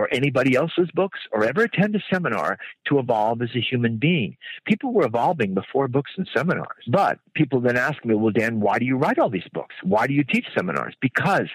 [0.00, 4.36] or anybody else's books or ever attend a seminar to evolve as a human being.
[4.64, 6.84] People were evolving before books and seminars.
[6.88, 9.74] But people then ask me, well, Dan, why do you write all these books?
[9.82, 10.94] Why do you teach seminars?
[11.00, 11.48] Because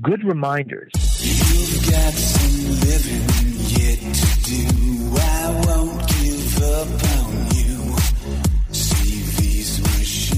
[0.00, 0.92] good reminders.
[1.20, 3.24] You've got some living
[3.68, 5.14] yet to do.
[5.20, 7.53] I won't give up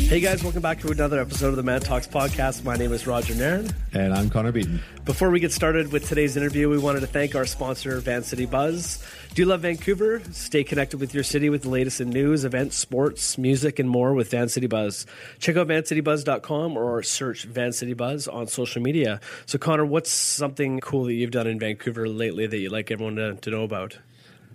[0.06, 2.62] Hey guys, welcome back to another episode of the Man Talks podcast.
[2.62, 3.68] My name is Roger Nairn.
[3.92, 4.80] And I'm Connor Beaton.
[5.04, 9.04] Before we get started with today's interview, we wanted to thank our sponsor, Vancity Buzz.
[9.34, 10.22] Do you love Vancouver?
[10.30, 14.14] Stay connected with your city with the latest in news, events, sports, music, and more
[14.14, 15.06] with Vancity Buzz.
[15.40, 19.20] Check out vancitybuzz.com or search Vancity Buzz on social media.
[19.46, 23.16] So, Connor, what's something cool that you've done in Vancouver lately that you'd like everyone
[23.16, 23.98] to, to know about?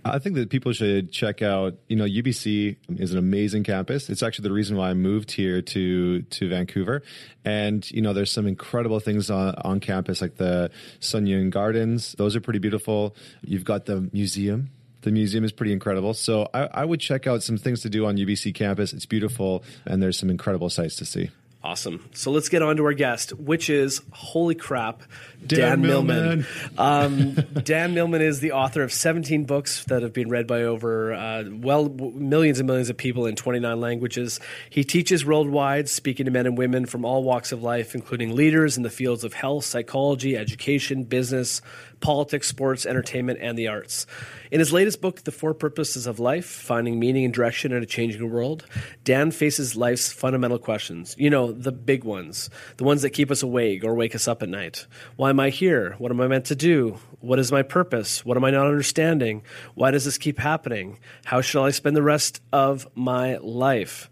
[0.04, 1.74] I think that people should check out.
[1.88, 4.10] You know, UBC is an amazing campus.
[4.10, 7.02] It's actually the reason why I moved here to to Vancouver.
[7.44, 10.70] And you know, there's some incredible things on, on campus, like the
[11.00, 12.12] Sun Yun Gardens.
[12.18, 13.14] Those are pretty beautiful.
[13.42, 14.70] You've got the museum.
[15.02, 16.14] The museum is pretty incredible.
[16.14, 18.92] So I, I would check out some things to do on UBC campus.
[18.92, 21.30] It's beautiful, and there's some incredible sights to see.
[21.64, 22.10] Awesome.
[22.12, 25.02] So let's get on to our guest, which is holy crap,
[25.46, 26.16] Dan, Dan Millman.
[26.16, 26.46] Millman.
[26.76, 31.12] Um, Dan Millman is the author of 17 books that have been read by over
[31.12, 34.40] uh, well millions and millions of people in 29 languages.
[34.70, 38.76] He teaches worldwide, speaking to men and women from all walks of life, including leaders
[38.76, 41.62] in the fields of health, psychology, education, business,
[42.02, 44.06] politics, sports, entertainment, and the arts.
[44.50, 47.86] In his latest book, The Four Purposes of Life Finding Meaning and Direction in a
[47.86, 48.66] Changing World,
[49.04, 51.14] Dan faces life's fundamental questions.
[51.18, 54.42] You know, the big ones, the ones that keep us awake or wake us up
[54.42, 54.86] at night.
[55.16, 55.94] Why am I here?
[55.96, 56.98] What am I meant to do?
[57.20, 58.26] What is my purpose?
[58.26, 59.42] What am I not understanding?
[59.74, 60.98] Why does this keep happening?
[61.24, 64.10] How shall I spend the rest of my life?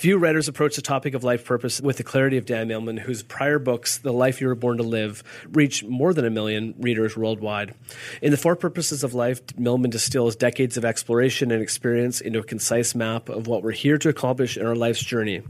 [0.00, 3.22] Few writers approach the topic of life purpose with the clarity of Dan Millman, whose
[3.22, 7.18] prior books, The Life You Were Born to Live, reached more than a million readers
[7.18, 7.74] worldwide.
[8.22, 12.42] In The Four Purposes of Life, Millman distills decades of exploration and experience into a
[12.42, 15.42] concise map of what we're here to accomplish in our life's journey.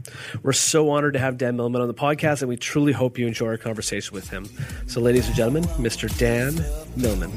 [0.43, 3.27] We're so honored to have Dan Millman on the podcast, and we truly hope you
[3.27, 4.49] enjoy our conversation with him.
[4.85, 6.13] So, ladies and gentlemen, Mr.
[6.17, 6.61] Dan
[6.97, 7.31] Millman.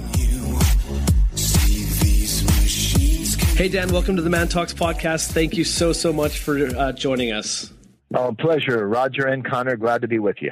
[3.56, 5.30] Hey, Dan, welcome to the Man Talks podcast.
[5.30, 7.72] Thank you so, so much for uh, joining us.
[8.12, 8.88] Oh, pleasure.
[8.88, 10.50] Roger and Connor, glad to be with you.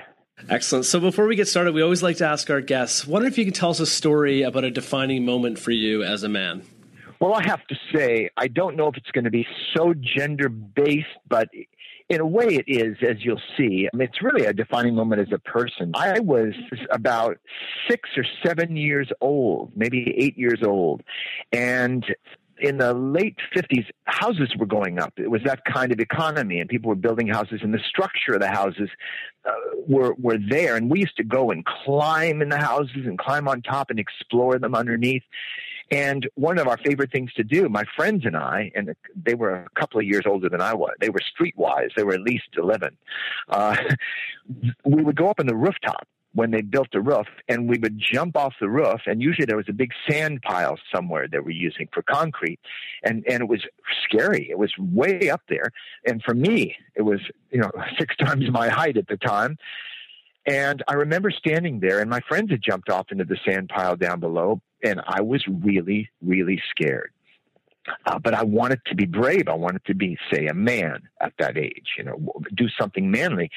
[0.48, 0.84] Excellent.
[0.84, 3.44] So before we get started, we always like to ask our guests, wonder if you
[3.44, 6.62] can tell us a story about a defining moment for you as a man.
[7.18, 10.48] Well, I have to say, I don't know if it's going to be so gender
[10.48, 11.48] based, but
[12.08, 13.88] in a way it is, as you'll see.
[13.92, 15.90] I mean, it's really a defining moment as a person.
[15.94, 16.54] I was
[16.90, 17.38] about
[17.90, 21.02] six or seven years old, maybe eight years old.
[21.52, 22.04] And
[22.62, 25.12] in the late 50s, houses were going up.
[25.16, 28.40] It was that kind of economy, and people were building houses, and the structure of
[28.40, 28.88] the houses
[29.44, 29.50] uh,
[29.86, 30.76] were were there.
[30.76, 33.98] And we used to go and climb in the houses and climb on top and
[33.98, 35.24] explore them underneath.
[35.90, 39.54] And one of our favorite things to do, my friends and I, and they were
[39.54, 40.92] a couple of years older than I was.
[41.00, 41.90] They were streetwise.
[41.96, 42.96] They were at least 11.
[43.48, 43.76] Uh,
[44.86, 47.98] we would go up on the rooftop when they built the roof and we would
[47.98, 51.50] jump off the roof and usually there was a big sand pile somewhere that we're
[51.50, 52.58] using for concrete
[53.04, 53.62] and and it was
[54.04, 55.70] scary it was way up there
[56.06, 57.20] and for me it was
[57.50, 59.56] you know six times my height at the time
[60.46, 63.96] and i remember standing there and my friends had jumped off into the sand pile
[63.96, 67.10] down below and i was really really scared
[68.06, 69.48] uh, but I wanted to be brave.
[69.48, 73.50] I wanted to be, say, a man at that age, you know, do something manly.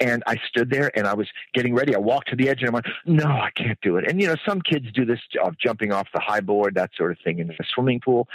[0.00, 1.94] And I stood there and I was getting ready.
[1.94, 4.08] I walked to the edge and I'm like, no, I can't do it.
[4.08, 7.10] And, you know, some kids do this of jumping off the high board, that sort
[7.10, 8.28] of thing in the swimming pool.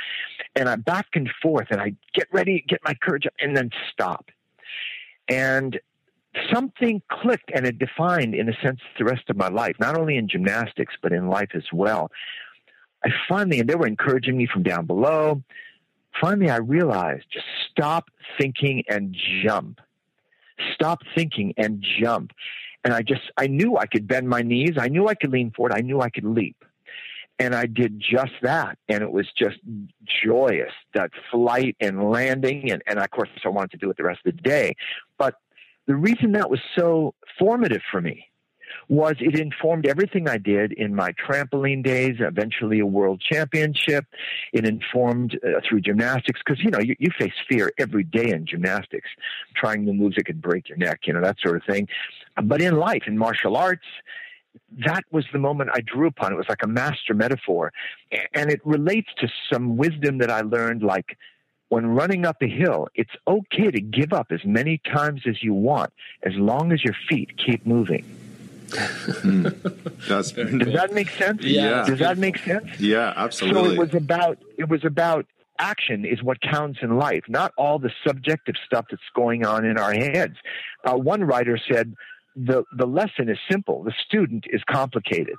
[0.55, 3.69] And I back and forth and I get ready, get my courage up and then
[3.91, 4.29] stop.
[5.29, 5.79] And
[6.51, 10.17] something clicked and it defined, in a sense, the rest of my life, not only
[10.17, 12.11] in gymnastics, but in life as well.
[13.05, 15.43] I finally, and they were encouraging me from down below.
[16.19, 19.79] Finally, I realized just stop thinking and jump
[20.73, 22.31] stop thinking and jump.
[22.83, 24.73] And I just, I knew I could bend my knees.
[24.77, 25.73] I knew I could lean forward.
[25.73, 26.57] I knew I could leap.
[27.39, 28.77] And I did just that.
[28.89, 29.57] And it was just
[30.23, 32.71] joyous, that flight and landing.
[32.71, 34.75] And, and of course, I wanted to do it the rest of the day.
[35.17, 35.35] But
[35.87, 38.27] the reason that was so formative for me
[38.93, 44.05] was it informed everything I did in my trampoline days, eventually a world championship.
[44.53, 48.45] It informed uh, through gymnastics because, you know, you, you face fear every day in
[48.45, 49.09] gymnastics,
[49.55, 51.87] trying the moves that could break your neck, you know, that sort of thing.
[52.43, 53.85] But in life, in martial arts,
[54.85, 56.31] that was the moment I drew upon.
[56.31, 57.71] It was like a master metaphor.
[58.35, 61.17] And it relates to some wisdom that I learned, like
[61.69, 65.55] when running up a hill, it's okay to give up as many times as you
[65.55, 65.91] want,
[66.21, 68.05] as long as your feet keep moving.
[68.73, 70.07] Mm.
[70.07, 71.43] Does that make sense?
[71.43, 71.85] Yeah.
[71.85, 72.79] Does that make sense?
[72.79, 73.63] Yeah, absolutely.
[73.63, 75.25] So it was about it was about
[75.59, 79.77] action is what counts in life, not all the subjective stuff that's going on in
[79.77, 80.35] our heads.
[80.83, 81.95] Uh, one writer said
[82.35, 83.83] the the lesson is simple.
[83.83, 85.35] The student is complicated,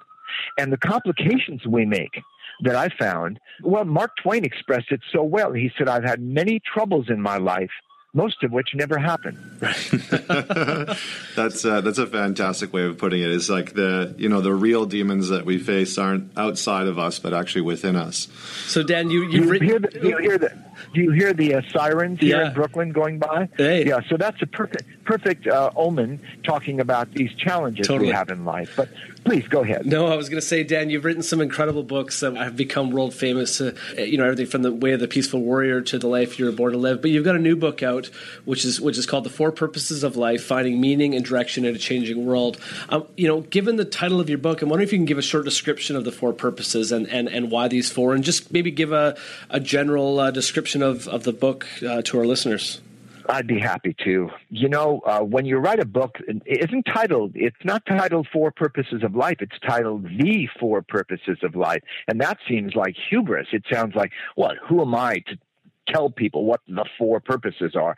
[0.59, 2.23] and the complications we make
[2.63, 3.41] that I found.
[3.63, 5.53] Well, Mark Twain expressed it so well.
[5.53, 7.73] He said, "I've had many troubles in my life."
[8.15, 9.37] Most of which never happen.
[11.37, 13.31] that's uh, that's a fantastic way of putting it.
[13.31, 17.19] It's like the you know the real demons that we face aren't outside of us,
[17.19, 18.29] but actually within us.
[18.67, 20.57] So Dan, you you written- hear the, you hear the
[20.93, 22.49] do you hear the uh, sirens here Yeah.
[22.49, 23.49] in Brooklyn going by?
[23.57, 23.87] Hey.
[23.87, 28.09] Yeah, so that's a perfect perfect uh, omen talking about these challenges Totally.
[28.09, 28.73] we have in life.
[28.75, 28.89] But
[29.25, 29.85] please go ahead.
[29.85, 32.91] No, I was going to say, Dan, you've written some incredible books that have become
[32.91, 33.61] world famous.
[33.61, 36.47] Uh, you know, everything from the way of the peaceful warrior to the life you
[36.47, 37.03] were born to live.
[37.03, 38.07] But you've got a new book out,
[38.47, 41.75] which is which is called "The Four Purposes of Life: Finding Meaning and Direction in
[41.75, 44.93] a Changing World." Um, you know, given the title of your book, I'm wondering if
[44.93, 47.91] you can give a short description of the four purposes and and, and why these
[47.91, 49.17] four, and just maybe give a
[49.51, 52.81] a general uh, description of of the book uh, to our listeners.
[53.29, 54.31] I'd be happy to.
[54.51, 58.51] You know, uh, when you write a book, it isn't titled, it's not titled Four
[58.51, 61.83] Purposes of Life, it's titled The Four Purposes of Life.
[62.09, 63.49] And that seems like hubris.
[63.53, 65.39] It sounds like, what, who am I to
[65.89, 67.97] tell people what the four purposes are?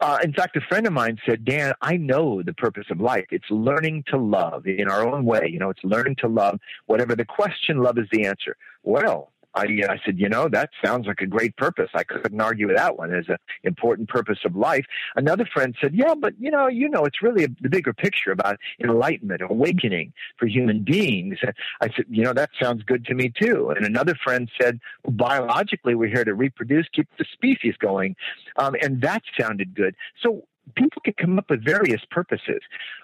[0.00, 3.26] Uh, in fact, a friend of mine said, Dan, I know the purpose of life.
[3.30, 5.48] It's learning to love in our own way.
[5.50, 6.58] You know, it's learning to love.
[6.86, 8.56] Whatever the question, love is the answer.
[8.82, 11.88] Well, I, I said, you know, that sounds like a great purpose.
[11.94, 14.84] I couldn't argue with that one as an important purpose of life.
[15.16, 18.30] Another friend said, yeah, but you know, you know, it's really a, the bigger picture
[18.30, 21.38] about enlightenment, awakening for human beings.
[21.40, 23.70] And I said, you know, that sounds good to me too.
[23.74, 28.14] And another friend said, well, biologically, we're here to reproduce, keep the species going,
[28.56, 29.96] um, and that sounded good.
[30.22, 32.60] So people can come up with various purposes,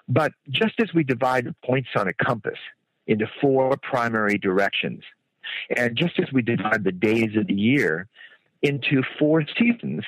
[0.07, 2.59] but just as we divide points on a compass
[3.07, 5.03] into four primary directions.
[5.75, 8.07] And just as we divide the days of the year
[8.63, 10.03] into four seasons,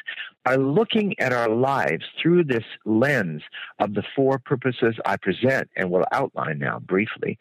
[0.46, 3.42] by looking at our lives through this lens
[3.80, 7.38] of the four purposes I present and will outline now briefly,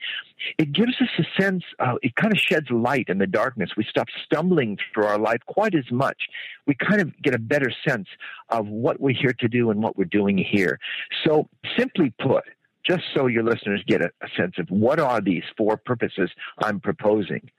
[0.58, 3.70] it gives us a sense, uh, it kind of sheds light in the darkness.
[3.76, 6.26] We stop stumbling through our life quite as much.
[6.67, 8.08] We kind of get a better sense
[8.49, 10.81] of what we're here to do and what we're doing here.
[11.25, 11.49] So,
[11.79, 12.44] simply put,
[12.86, 16.31] just so your listeners get a, a, sense of what are these four purposes
[16.62, 17.50] I'm proposing.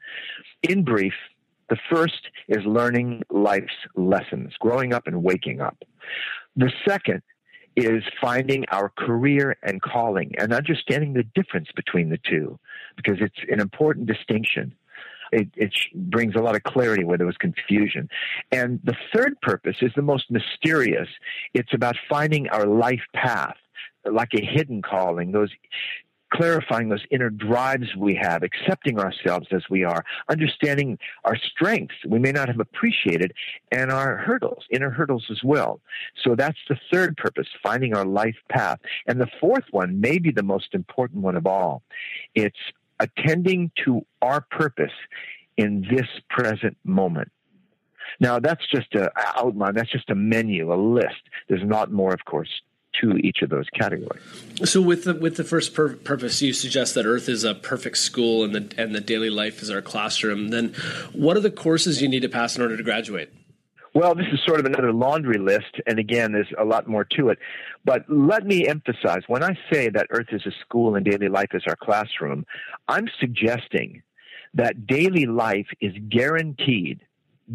[0.63, 1.13] In brief,
[1.69, 5.77] the first is learning life's lessons, growing up and waking up.
[6.55, 7.21] The second
[7.75, 12.57] is finding our career and calling and understanding the difference between the two
[12.95, 14.73] because it's an important distinction.
[15.31, 18.07] It, it, brings a lot of clarity where there was confusion.
[18.51, 21.09] And the third purpose is the most mysterious.
[21.53, 23.57] It's about finding our life path
[24.11, 25.49] like a hidden calling, those
[26.33, 32.19] clarifying those inner drives we have, accepting ourselves as we are, understanding our strengths we
[32.19, 33.31] may not have appreciated,
[33.71, 35.79] and our hurdles, inner hurdles as well.
[36.23, 38.79] So that's the third purpose, finding our life path.
[39.07, 41.83] And the fourth one may be the most important one of all.
[42.33, 42.57] It's
[42.99, 44.93] attending to our purpose
[45.57, 47.31] in this present moment.
[48.19, 51.21] Now that's just a outline, that's just a menu, a list.
[51.47, 52.49] There's not more, of course,
[53.01, 54.21] to each of those categories.
[54.63, 57.97] So, with the with the first pur- purpose, you suggest that Earth is a perfect
[57.97, 60.49] school, and the and the daily life is our classroom.
[60.49, 60.73] Then,
[61.13, 63.33] what are the courses you need to pass in order to graduate?
[63.95, 67.29] Well, this is sort of another laundry list, and again, there's a lot more to
[67.29, 67.39] it.
[67.85, 71.51] But let me emphasize when I say that Earth is a school and daily life
[71.53, 72.45] is our classroom,
[72.89, 74.03] I'm suggesting
[74.53, 76.99] that daily life is guaranteed,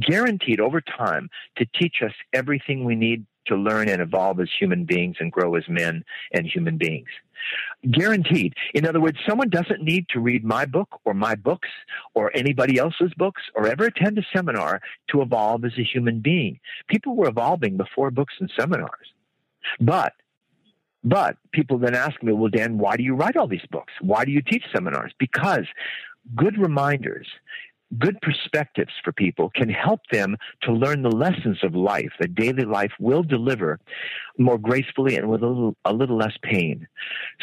[0.00, 4.84] guaranteed over time to teach us everything we need to learn and evolve as human
[4.84, 7.08] beings and grow as men and human beings.
[7.90, 8.54] Guaranteed.
[8.74, 11.68] In other words, someone doesn't need to read my book or my books
[12.14, 14.80] or anybody else's books or ever attend a seminar
[15.10, 16.60] to evolve as a human being.
[16.88, 19.14] People were evolving before books and seminars.
[19.80, 20.12] But
[21.02, 23.92] but people then ask me, well, Dan, why do you write all these books?
[24.02, 25.12] Why do you teach seminars?
[25.18, 25.64] Because
[26.36, 27.26] good reminders
[27.98, 32.64] good perspectives for people can help them to learn the lessons of life that daily
[32.64, 33.80] life will deliver
[34.38, 36.86] more gracefully and with a little, a little less pain.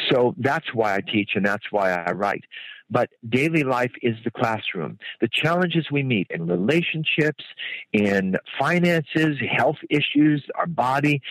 [0.09, 2.45] So that's why I teach and that's why I write.
[2.89, 4.97] But daily life is the classroom.
[5.19, 7.43] The challenges we meet in relationships,
[7.91, 11.21] in finances, health issues, our body,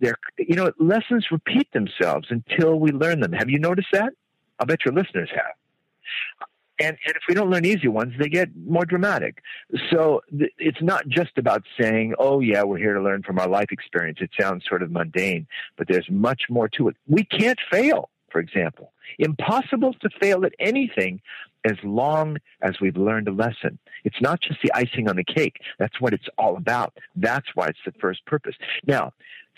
[0.00, 3.32] they're, you know, lessons repeat themselves until we learn them.
[3.32, 4.14] Have you noticed that?
[4.58, 6.47] I'll bet your listeners have.
[6.80, 9.42] And, and if we don't learn easy ones, they get more dramatic.
[9.90, 13.48] So th- it's not just about saying, oh, yeah, we're here to learn from our
[13.48, 14.18] life experience.
[14.20, 16.96] It sounds sort of mundane, but there's much more to it.
[17.06, 18.10] We can't fail.
[18.30, 18.92] for example.
[19.18, 21.20] Impossible to fail at anything
[21.64, 23.78] as long as we've learned a lesson.
[24.04, 25.56] It's not just the icing on the cake.
[25.78, 26.96] That's what it's all about.
[27.16, 28.54] That's why it's the first purpose.
[28.86, 29.12] Now,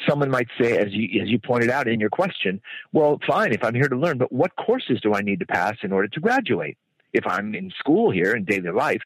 [0.08, 2.60] someone might say, as you, as you pointed out in your question,
[2.92, 5.76] well, fine, if I'm here to learn, but what courses do I need to pass
[5.82, 6.78] in order to graduate?
[7.12, 9.02] If I'm in school here in daily life.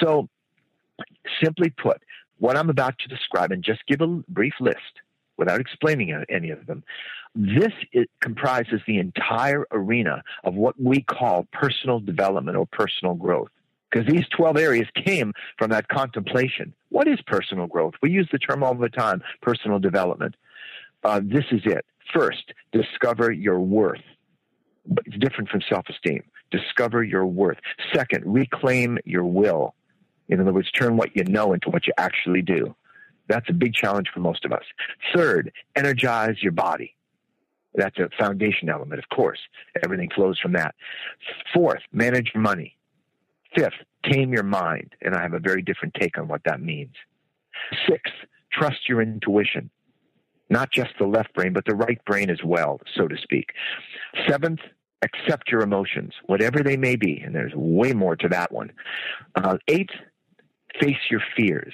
[0.00, 0.28] So,
[1.42, 2.02] simply put,
[2.38, 5.00] what I'm about to describe, and just give a brief list
[5.36, 6.84] without explaining any of them,
[7.34, 7.72] this
[8.20, 13.50] comprises the entire arena of what we call personal development or personal growth.
[13.90, 16.72] Because these 12 areas came from that contemplation.
[16.90, 17.94] What is personal growth?
[18.02, 20.36] We use the term all the time personal development.
[21.02, 21.84] Uh, this is it.
[22.12, 24.02] First, discover your worth.
[25.06, 26.22] It's different from self esteem.
[26.50, 27.58] Discover your worth.
[27.92, 29.74] Second, reclaim your will.
[30.28, 32.74] In other words, turn what you know into what you actually do.
[33.28, 34.64] That's a big challenge for most of us.
[35.14, 36.96] Third, energize your body.
[37.74, 39.38] That's a foundation element, of course.
[39.84, 40.74] Everything flows from that.
[41.54, 42.76] Fourth, manage money.
[43.54, 44.94] Fifth, tame your mind.
[45.02, 46.94] And I have a very different take on what that means.
[47.88, 48.14] Sixth,
[48.52, 49.70] trust your intuition.
[50.48, 53.50] Not just the left brain, but the right brain as well, so to speak.
[54.28, 54.60] Seventh,
[55.02, 57.20] accept your emotions, whatever they may be.
[57.24, 58.72] And there's way more to that one.
[59.34, 59.94] Uh, eighth,
[60.80, 61.72] face your fears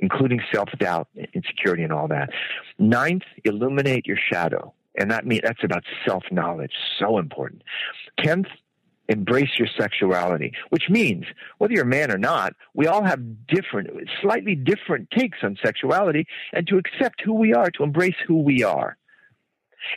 [0.00, 2.30] including self doubt, insecurity, and all that.
[2.78, 4.72] Ninth, illuminate your shadow.
[4.98, 6.72] And that means that's about self knowledge.
[6.98, 7.62] So important.
[8.18, 8.46] Tenth,
[9.08, 11.24] embrace your sexuality, which means
[11.58, 13.88] whether you're a man or not, we all have different,
[14.20, 18.62] slightly different takes on sexuality and to accept who we are, to embrace who we
[18.62, 18.96] are.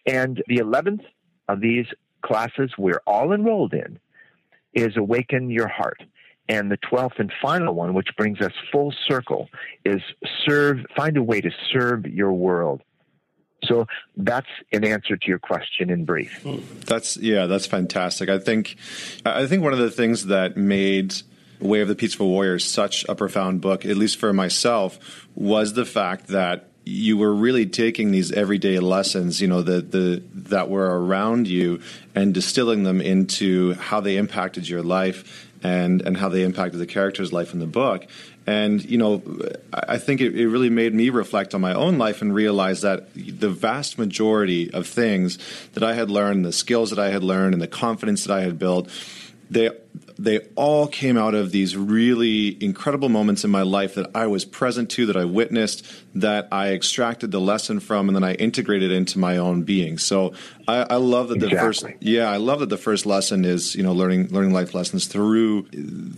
[0.05, 1.03] And the 11th
[1.49, 1.87] of these
[2.21, 3.99] classes we're all enrolled in
[4.73, 6.03] is Awaken Your Heart.
[6.49, 9.47] And the 12th and final one, which brings us full circle,
[9.85, 10.01] is
[10.45, 12.81] serve, find a way to serve your world.
[13.65, 13.85] So
[14.17, 16.43] that's an answer to your question in brief.
[16.85, 18.27] That's yeah, that's fantastic.
[18.27, 18.75] I think
[19.23, 21.13] I think one of the things that made
[21.59, 25.85] Way of the Peaceful Warrior such a profound book, at least for myself, was the
[25.85, 31.03] fact that you were really taking these everyday lessons, you know, the, the that were
[31.03, 31.81] around you
[32.15, 36.87] and distilling them into how they impacted your life and and how they impacted the
[36.87, 38.07] character's life in the book.
[38.47, 39.21] And you know,
[39.71, 43.13] I think it, it, really made me reflect on my own life and realize that
[43.13, 45.37] the vast majority of things
[45.73, 48.41] that I had learned, the skills that I had learned, and the confidence that I
[48.41, 48.89] had built,
[49.51, 49.69] they
[50.23, 54.45] they all came out of these really incredible moments in my life that I was
[54.45, 58.91] present to, that I witnessed, that I extracted the lesson from, and then I integrated
[58.91, 59.97] into my own being.
[59.97, 60.33] So
[60.67, 61.55] I, I love that exactly.
[61.55, 64.75] the first, yeah, I love that the first lesson is you know learning learning life
[64.75, 65.63] lessons through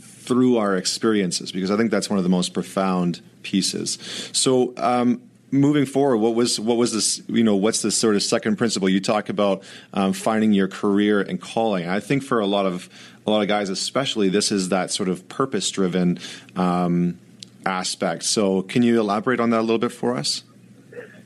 [0.02, 3.98] through our experiences because I think that's one of the most profound pieces.
[4.34, 4.74] So.
[4.78, 5.22] Um,
[5.54, 7.22] moving forward, what was what was this?
[7.28, 8.90] You know, what's this sort of second principle?
[8.90, 11.88] You talk about um, finding your career and calling.
[11.88, 12.90] I think for a lot of
[13.26, 16.20] a lot of guys, especially, this is that sort of purpose driven
[16.56, 17.20] um,
[17.66, 18.24] aspect.
[18.24, 20.44] So, can you elaborate on that a little bit for us?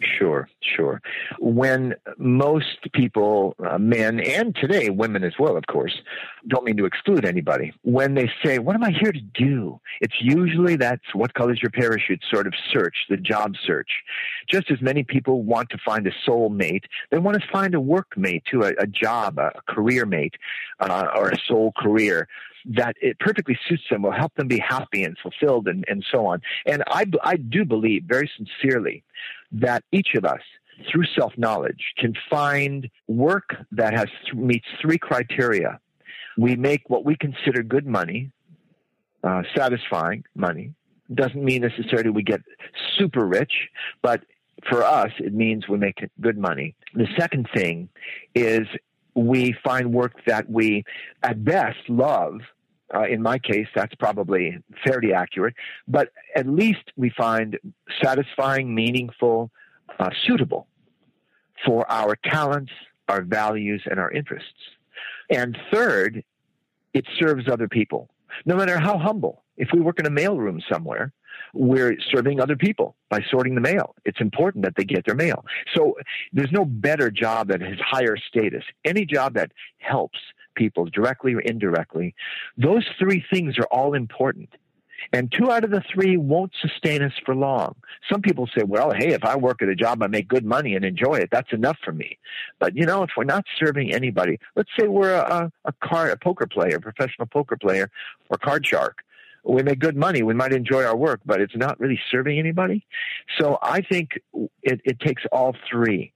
[0.01, 1.01] Sure, sure.
[1.39, 6.01] When most people, uh, men and today women as well, of course,
[6.47, 9.79] don't mean to exclude anybody, when they say, What am I here to do?
[10.01, 13.89] It's usually that's what colors your parachute sort of search, the job search.
[14.49, 17.79] Just as many people want to find a soul mate, they want to find a
[17.79, 20.35] work mate too, a, a job, a, career mate,
[20.79, 22.27] uh, or a soul career
[22.65, 26.25] that it perfectly suits them, will help them be happy and fulfilled and, and so
[26.25, 26.41] on.
[26.65, 29.03] And I, I do believe very sincerely
[29.51, 30.41] that each of us
[30.91, 35.79] through self knowledge can find work that has meets three criteria.
[36.37, 38.31] We make what we consider good money,
[39.23, 40.73] uh, satisfying money.
[41.13, 42.41] Doesn't mean necessarily we get
[42.97, 43.69] super rich,
[44.01, 44.21] but
[44.69, 46.75] for us, it means we make good money.
[46.93, 47.89] The second thing
[48.35, 48.67] is
[49.15, 50.83] we find work that we,
[51.23, 52.41] at best, love.
[52.93, 55.53] Uh, in my case, that's probably fairly accurate,
[55.87, 57.59] but at least we find
[58.01, 59.51] satisfying, meaningful,
[59.99, 60.67] uh, suitable
[61.65, 62.71] for our talents,
[63.09, 64.53] our values, and our interests.
[65.29, 66.23] And third,
[66.93, 68.09] it serves other people,
[68.45, 69.43] no matter how humble.
[69.57, 71.11] If we work in a mailroom somewhere,
[71.53, 73.95] we're serving other people by sorting the mail.
[74.05, 75.45] It's important that they get their mail.
[75.75, 75.95] So
[76.33, 78.63] there's no better job that has higher status.
[78.85, 80.19] Any job that helps
[80.57, 82.13] people directly or indirectly,
[82.57, 84.49] those three things are all important.
[85.13, 87.75] And two out of the three won't sustain us for long.
[88.11, 90.75] Some people say, well, hey, if I work at a job, I make good money
[90.75, 91.29] and enjoy it.
[91.31, 92.17] That's enough for me.
[92.59, 96.17] But, you know, if we're not serving anybody, let's say we're a, a, card, a
[96.17, 97.89] poker player, professional poker player,
[98.29, 98.97] or card shark.
[99.45, 100.23] We make good money.
[100.23, 102.85] We might enjoy our work, but it's not really serving anybody.
[103.39, 104.19] So I think
[104.61, 106.11] it, it takes all three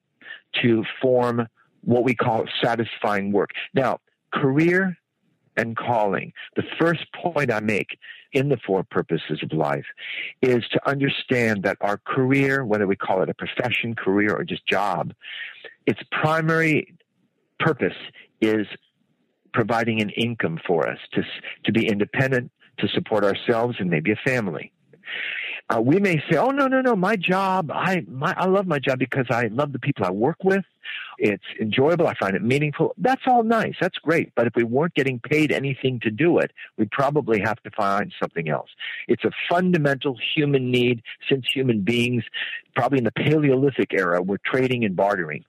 [0.61, 1.47] to form
[1.83, 3.51] what we call satisfying work.
[3.73, 3.99] Now,
[4.33, 4.97] career
[5.57, 6.33] and calling.
[6.55, 7.97] The first point I make
[8.33, 9.85] in the four purposes of life
[10.41, 14.65] is to understand that our career, whether we call it a profession, career, or just
[14.67, 15.13] job,
[15.85, 16.95] its primary
[17.59, 17.97] purpose
[18.39, 18.65] is
[19.53, 21.23] providing an income for us to,
[21.65, 24.71] to be independent, to support ourselves and maybe a family.
[25.71, 26.95] Uh, we may say, "Oh no, no, no!
[26.95, 30.43] My job, I, my, I love my job because I love the people I work
[30.43, 30.65] with.
[31.17, 32.07] It's enjoyable.
[32.07, 32.93] I find it meaningful.
[32.97, 33.75] That's all nice.
[33.79, 34.33] That's great.
[34.35, 38.11] But if we weren't getting paid anything to do it, we'd probably have to find
[38.19, 38.69] something else.
[39.07, 42.23] It's a fundamental human need since human beings,
[42.75, 45.45] probably in the Paleolithic era, were trading and bartering.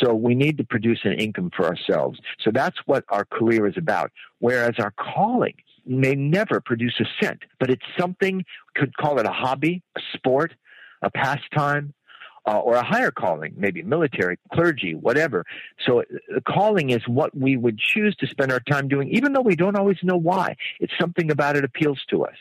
[0.00, 2.20] So we need to produce an income for ourselves.
[2.44, 4.12] So that's what our career is about.
[4.38, 5.54] Whereas our calling
[5.86, 10.54] may never produce a cent, but it's something, could call it a hobby, a sport,
[11.02, 11.94] a pastime,
[12.46, 15.44] uh, or a higher calling, maybe military, clergy, whatever.
[15.84, 19.40] So the calling is what we would choose to spend our time doing, even though
[19.40, 20.56] we don't always know why.
[20.78, 22.36] It's something about it appeals to us.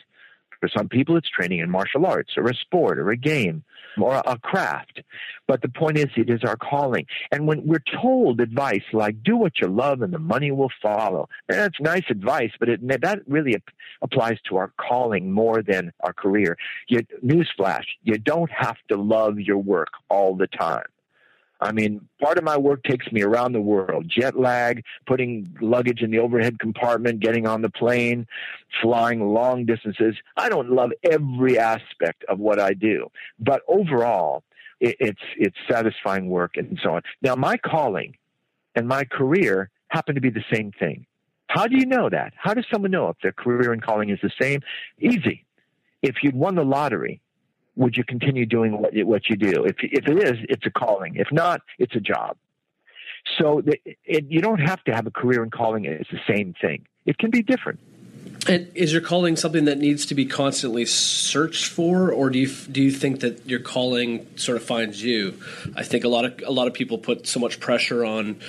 [0.59, 3.63] For some people, it's training in martial arts or a sport or a game
[3.97, 5.01] or a craft.
[5.47, 7.05] But the point is, it is our calling.
[7.31, 11.29] And when we're told advice like, do what you love and the money will follow,
[11.47, 13.55] that's nice advice, but it, that really
[14.01, 16.57] applies to our calling more than our career.
[16.91, 20.85] Newsflash, you don't have to love your work all the time.
[21.61, 24.07] I mean, part of my work takes me around the world.
[24.07, 28.27] Jet lag, putting luggage in the overhead compartment, getting on the plane,
[28.81, 30.15] flying long distances.
[30.35, 33.09] I don't love every aspect of what I do,
[33.39, 34.43] but overall,
[34.81, 37.01] it, it's it's satisfying work and so on.
[37.21, 38.17] Now, my calling
[38.75, 41.05] and my career happen to be the same thing.
[41.47, 42.33] How do you know that?
[42.35, 44.61] How does someone know if their career and calling is the same?
[44.99, 45.45] Easy.
[46.01, 47.21] If you'd won the lottery
[47.75, 49.65] would you continue doing what, what you do?
[49.65, 51.15] If, if it is, it's a calling.
[51.15, 52.37] If not, it's a job.
[53.37, 55.85] So the, it, you don't have to have a career in calling.
[55.85, 56.85] It's the same thing.
[57.05, 57.79] It can be different.
[58.47, 62.47] And is your calling something that needs to be constantly searched for, or do you
[62.47, 65.39] do you think that your calling sort of finds you?
[65.75, 68.39] I think a lot of a lot of people put so much pressure on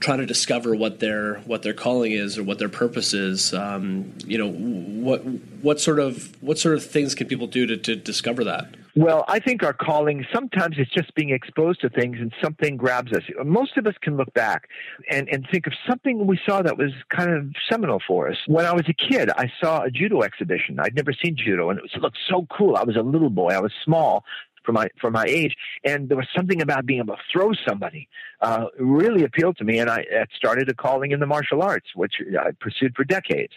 [0.00, 3.54] trying to discover what their what their calling is or what their purpose is.
[3.54, 5.24] Um, you know, what
[5.62, 8.74] what sort of what sort of things can people do to, to discover that?
[8.98, 13.12] Well, I think our calling sometimes it's just being exposed to things and something grabs
[13.12, 13.22] us.
[13.44, 14.70] Most of us can look back
[15.10, 18.38] and, and think of something we saw that was kind of seminal for us.
[18.46, 20.80] When I was a kid, I saw a judo exhibition.
[20.80, 22.74] I'd never seen judo and it, was, it looked so cool.
[22.76, 23.48] I was a little boy.
[23.48, 24.24] I was small
[24.66, 28.08] for my for my age, and there was something about being able to throw somebody
[28.42, 30.04] uh, really appealed to me, and I
[30.36, 33.52] started a calling in the martial arts, which I pursued for decades.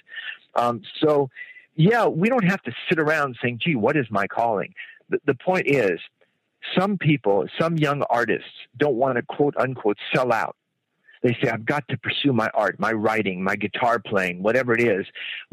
[0.55, 1.29] Um, so,
[1.75, 4.73] yeah, we don't have to sit around saying, "Gee, what is my calling?"
[5.09, 5.99] The, the point is,
[6.77, 10.55] some people, some young artists, don't want to quote unquote sell out
[11.21, 14.81] they say, I've got to pursue my art, my writing, my guitar playing, whatever it
[14.81, 15.05] is.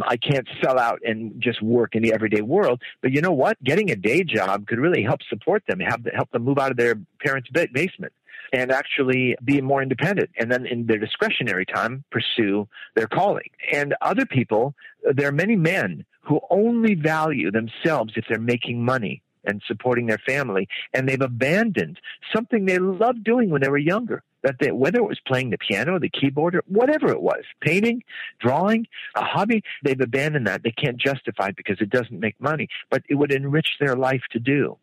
[0.02, 2.81] I can't sell out and just work in the everyday world.
[3.02, 3.62] But you know what?
[3.64, 6.94] Getting a day job could really help support them, help them move out of their
[7.20, 8.12] parents' basement
[8.52, 13.50] and actually be more independent and then in their discretionary time pursue their calling.
[13.72, 19.22] And other people, there are many men who only value themselves if they're making money
[19.44, 22.00] and supporting their family and they've abandoned
[22.35, 25.59] something they loved doing when they were younger that they, whether it was playing the
[25.59, 28.04] piano, the keyboard, or whatever it was, painting,
[28.38, 30.62] drawing, a hobby, they've abandoned that.
[30.62, 34.22] They can't justify it because it doesn't make money, but it would enrich their life
[34.30, 34.78] to do.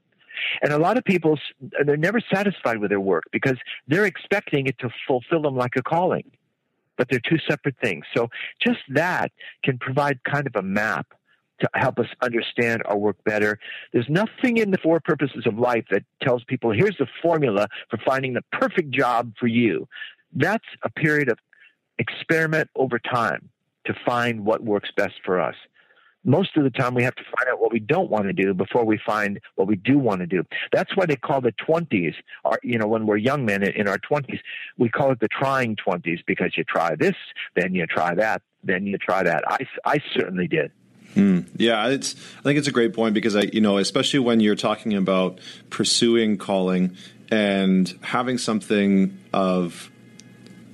[0.62, 1.40] And a lot of people,
[1.86, 3.56] they're never satisfied with their work because
[3.88, 6.30] they're expecting it to fulfill them like a calling.
[6.98, 8.04] But they're two separate things.
[8.14, 9.32] So just that
[9.64, 11.08] can provide kind of a map
[11.64, 13.58] to help us understand our work better.
[13.94, 17.98] There's nothing in the four purposes of life that tells people here's the formula for
[18.06, 19.88] finding the perfect job for you.
[20.36, 21.40] That's a period of
[21.98, 23.50] experiment over time
[23.86, 25.56] to find what works best for us.
[26.26, 28.54] Most of the time, we have to find out what we don't want to do
[28.54, 30.44] before we find what we do want to do.
[30.72, 33.98] That's why they call the 20s, or, you know, when we're young men in our
[33.98, 34.40] 20s,
[34.78, 37.16] we call it the trying 20s because you try this,
[37.56, 39.44] then you try that, then you try that.
[39.48, 40.72] I, I certainly did.
[41.16, 42.16] Mm, yeah, it's.
[42.40, 45.40] I think it's a great point because I, you know, especially when you're talking about
[45.70, 46.98] pursuing calling
[47.30, 49.92] and having something of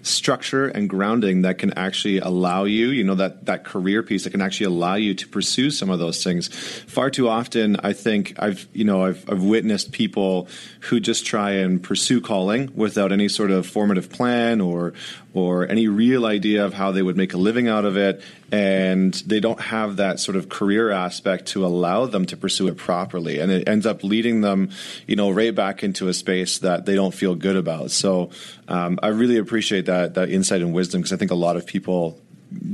[0.02, 4.32] structure and grounding that can actually allow you, you know, that that career piece that
[4.32, 6.48] can actually allow you to pursue some of those things.
[6.48, 10.48] Far too often, I think I've, you know, I've, I've witnessed people
[10.82, 14.94] who just try and pursue calling without any sort of formative plan or
[15.34, 19.14] or any real idea of how they would make a living out of it and
[19.28, 23.40] they don't have that sort of career aspect to allow them to pursue it properly
[23.40, 24.70] and it ends up leading them
[25.06, 28.32] you know right back into a space that they don't feel good about so
[28.68, 31.66] um, i really appreciate that that insight and wisdom because i think a lot of
[31.66, 32.20] people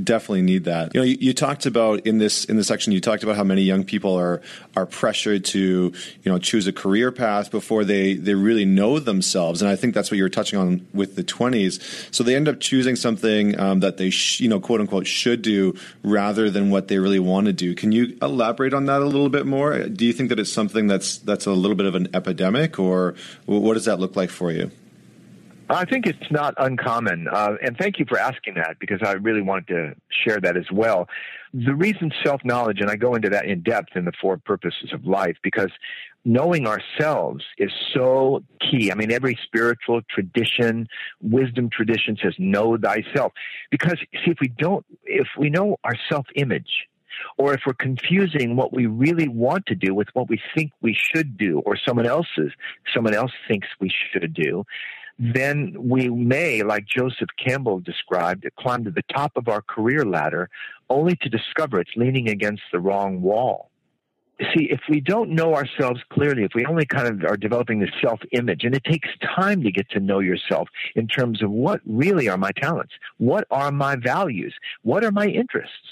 [0.04, 0.94] definitely need that.
[0.94, 2.92] You know, you, you, talked about in this in this section.
[2.92, 4.40] You talked about how many young people are
[4.74, 9.62] are pressured to you know choose a career path before they they really know themselves,
[9.62, 11.80] and I think that's what you were touching on with the twenties.
[12.10, 15.42] So they end up choosing something um, that they sh- you know quote unquote should
[15.42, 17.74] do rather than what they really want to do.
[17.74, 19.78] Can you elaborate on that a little bit more?
[19.88, 23.14] Do you think that it's something that's that's a little bit of an epidemic, or
[23.44, 24.70] what does that look like for you?
[25.68, 27.26] I think it's not uncommon.
[27.28, 30.70] Uh, and thank you for asking that because I really wanted to share that as
[30.72, 31.08] well.
[31.52, 34.92] The reason self knowledge, and I go into that in depth in the four purposes
[34.92, 35.70] of life, because
[36.24, 38.92] knowing ourselves is so key.
[38.92, 40.88] I mean, every spiritual tradition,
[41.20, 43.32] wisdom tradition says, know thyself.
[43.70, 46.88] Because, see, if we don't, if we know our self image,
[47.38, 50.94] or if we're confusing what we really want to do with what we think we
[50.94, 52.52] should do or someone else's
[52.94, 54.64] someone else thinks we should do
[55.18, 60.50] then we may, like Joseph Campbell described, climb to the top of our career ladder
[60.90, 63.70] only to discover it's leaning against the wrong wall.
[64.54, 67.90] See, if we don't know ourselves clearly, if we only kind of are developing this
[68.02, 71.80] self image, and it takes time to get to know yourself in terms of what
[71.86, 75.88] really are my talents, what are my values, what are my interests,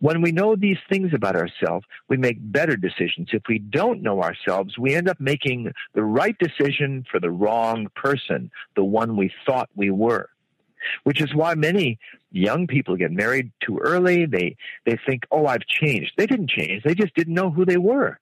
[0.00, 3.28] when we know these things about ourselves, we make better decisions.
[3.32, 7.88] If we don't know ourselves, we end up making the right decision for the wrong
[7.94, 10.30] person, the one we thought we were.
[11.02, 11.98] Which is why many
[12.30, 14.26] young people get married too early.
[14.26, 16.84] They they think, "Oh, I've changed." They didn't change.
[16.84, 18.20] They just didn't know who they were.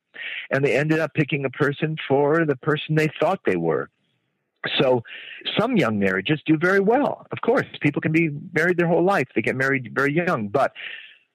[0.50, 3.90] And they ended up picking a person for the person they thought they were.
[4.78, 5.04] So
[5.58, 7.26] some young marriages do very well.
[7.30, 9.28] Of course, people can be married their whole life.
[9.34, 10.72] They get married very young, but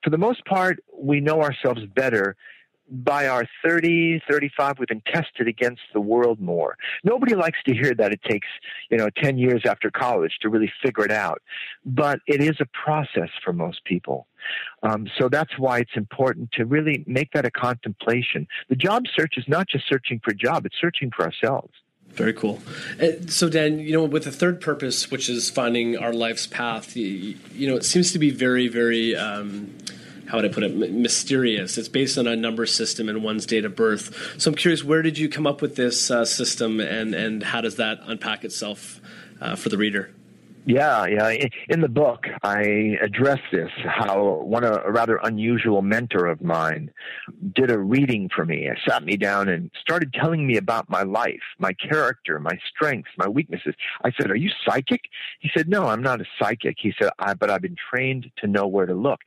[0.03, 2.35] for the most part, we know ourselves better
[2.91, 6.75] by our 30, 35, we've been tested against the world more.
[7.03, 8.47] Nobody likes to hear that it takes,
[8.89, 11.41] you know, 10 years after college to really figure it out.
[11.85, 14.27] But it is a process for most people.
[14.83, 18.45] Um, so that's why it's important to really make that a contemplation.
[18.69, 21.73] The job search is not just searching for a job, it's searching for ourselves.
[22.13, 22.61] Very cool.
[23.27, 27.37] So, Dan, you know, with the third purpose, which is finding our life's path, you,
[27.53, 29.73] you know, it seems to be very, very, um,
[30.27, 31.77] how would I put it, mysterious.
[31.77, 34.35] It's based on a number system and one's date of birth.
[34.37, 37.61] So, I'm curious, where did you come up with this uh, system, and and how
[37.61, 38.99] does that unpack itself
[39.39, 40.11] uh, for the reader?
[40.65, 41.47] Yeah, yeah.
[41.69, 46.91] In the book, I address this how one a rather unusual mentor of mine
[47.55, 48.67] did a reading for me.
[48.67, 53.09] It sat me down and started telling me about my life, my character, my strengths,
[53.17, 53.73] my weaknesses.
[54.03, 55.01] I said, "Are you psychic?"
[55.39, 58.47] He said, "No, I'm not a psychic." He said, I, "But I've been trained to
[58.47, 59.21] know where to look,"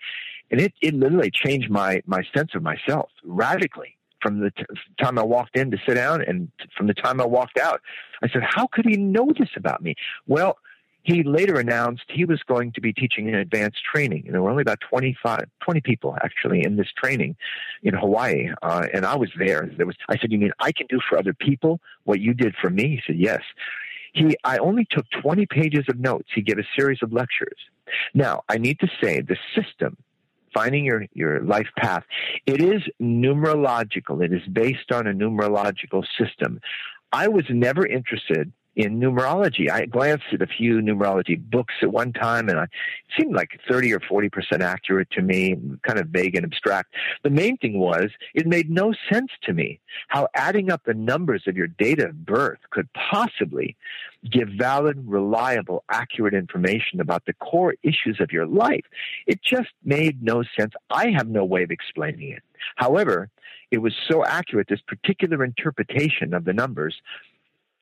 [0.53, 4.65] and it it literally changed my my sense of myself radically from the t-
[5.03, 7.81] time I walked in to sit down and t- from the time I walked out.
[8.23, 9.97] I said, "How could he know this about me?"
[10.29, 10.59] Well
[11.05, 14.25] he later announced he was going to be teaching an advanced training.
[14.25, 17.37] And there were only about 25, 20 people actually in this training
[17.83, 18.49] in Hawaii.
[18.63, 19.71] Uh, and I was there.
[19.77, 22.55] There was, I said, you mean I can do for other people what you did
[22.61, 22.89] for me?
[22.89, 23.43] He said, yes.
[24.15, 26.29] He, I only took 20 pages of notes.
[26.35, 27.59] He gave a series of lectures.
[28.15, 29.99] Now, I need to say the system
[30.55, 32.05] finding your, your life path,
[32.47, 34.25] it is numerological.
[34.25, 36.61] It is based on a numerological system.
[37.13, 39.71] I was never interested in numerology.
[39.71, 42.71] I glanced at a few numerology books at one time, and it
[43.19, 45.57] seemed like 30 or 40 percent accurate to me,
[45.87, 46.95] kind of vague and abstract.
[47.23, 51.45] The main thing was it made no sense to me how adding up the numbers
[51.47, 53.77] of your date of birth could possibly
[54.31, 58.85] give valid, reliable, accurate information about the core issues of your life.
[59.27, 60.73] It just made no sense.
[60.91, 62.43] I have no way of explaining it.
[62.77, 63.31] However,
[63.71, 66.97] it was so accurate, this particular interpretation of the numbers,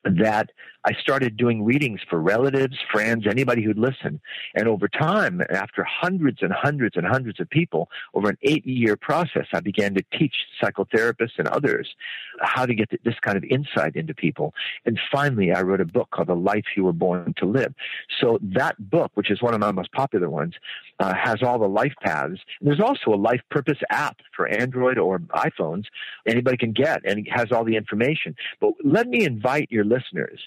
[0.03, 0.49] that
[0.85, 4.19] I started doing readings for relatives, friends, anybody who'd listen.
[4.55, 8.97] And over time, after hundreds and hundreds and hundreds of people, over an eight year
[8.97, 11.95] process, I began to teach psychotherapists and others
[12.41, 14.53] how to get this kind of insight into people.
[14.85, 17.73] And finally, I wrote a book called The Life You Were Born to Live.
[18.19, 20.55] So that book, which is one of my most popular ones,
[20.99, 22.39] uh, has all the life paths.
[22.59, 25.85] And there's also a life purpose app for Android or iPhones
[26.27, 28.35] anybody can get, and it has all the information.
[28.59, 30.39] But let me invite your listeners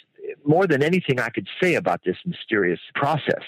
[0.47, 3.43] more than anything I could say about this mysterious process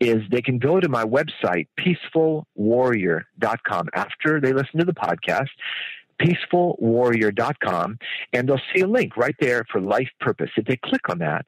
[0.00, 5.48] is they can go to my website, peacefulwarrior.com, after they listen to the podcast
[6.20, 7.98] peacefulwarrior.com,
[8.32, 10.50] and they'll see a link right there for life purpose.
[10.56, 11.46] If they click on that,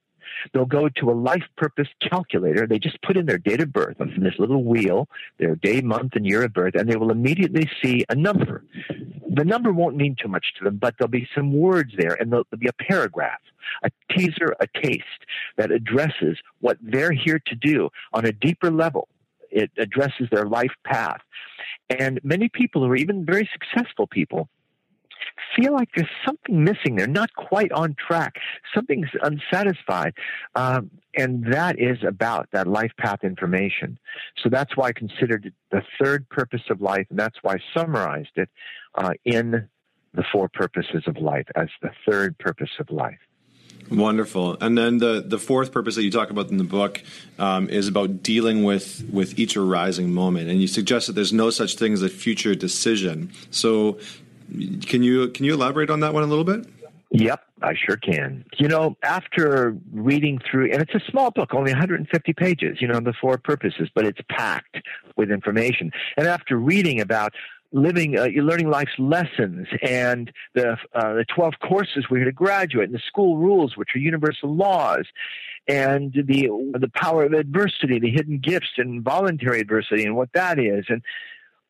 [0.52, 2.66] they'll go to a life purpose calculator.
[2.66, 5.08] They just put in their date of birth on this little wheel,
[5.38, 8.64] their day, month, and year of birth, and they will immediately see a number.
[9.34, 12.30] The number won't mean too much to them, but there'll be some words there, and
[12.30, 13.40] there'll be a paragraph,
[13.82, 15.04] a teaser, a taste
[15.56, 19.08] that addresses what they're here to do on a deeper level.
[19.50, 21.20] It addresses their life path.
[21.88, 24.48] And many people, who are even very successful people,
[25.56, 26.96] feel like there's something missing.
[26.96, 28.34] They're not quite on track.
[28.74, 30.14] Something's unsatisfied.
[30.54, 33.98] Um, and that is about that life path information.
[34.42, 38.36] So that's why I considered the third purpose of life, and that's why I summarized
[38.36, 38.48] it
[38.96, 39.68] uh, in
[40.12, 43.18] the four purposes of life as the third purpose of life.
[43.90, 44.56] Wonderful.
[44.60, 47.02] And then the, the fourth purpose that you talk about in the book
[47.38, 50.48] um, is about dealing with, with each arising moment.
[50.48, 53.30] And you suggest that there's no such thing as a future decision.
[53.50, 53.98] So
[54.86, 56.66] can you can you elaborate on that one a little bit?
[57.16, 58.44] Yep, I sure can.
[58.58, 62.98] You know, after reading through, and it's a small book, only 150 pages, you know,
[62.98, 64.78] the four purposes, but it's packed
[65.16, 65.92] with information.
[66.16, 67.32] And after reading about
[67.70, 72.32] living, uh, you're learning life's lessons and the, uh, the 12 courses we're going to
[72.32, 75.06] graduate and the school rules, which are universal laws
[75.68, 80.58] and the, the power of adversity, the hidden gifts and voluntary adversity and what that
[80.58, 80.86] is.
[80.88, 81.00] And,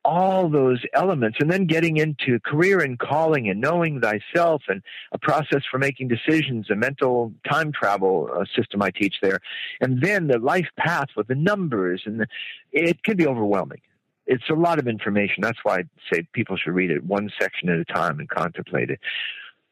[0.04, 5.18] all those elements and then getting into career and calling and knowing thyself and a
[5.18, 9.40] process for making decisions, a mental time travel uh, system I teach there.
[9.80, 12.26] And then the life path with the numbers and the,
[12.72, 13.80] it can be overwhelming.
[14.26, 15.42] It's a lot of information.
[15.42, 18.90] That's why I say people should read it one section at a time and contemplate
[18.90, 19.00] it.